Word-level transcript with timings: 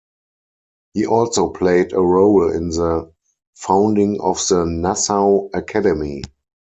He 0.95 1.05
also 1.05 1.49
played 1.51 1.93
a 1.93 1.99
role 2.01 2.51
in 2.51 2.69
the 2.69 3.11
founding 3.55 4.19
of 4.19 4.37
the 4.47 4.65
Nassau 4.65 5.49
Academy. 5.53 6.23